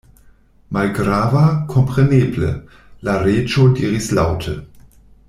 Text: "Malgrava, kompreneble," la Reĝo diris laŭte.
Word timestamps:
"Malgrava, 0.77 1.43
kompreneble," 1.73 2.49
la 3.09 3.19
Reĝo 3.27 3.67
diris 3.81 4.09
laŭte. 4.21 4.57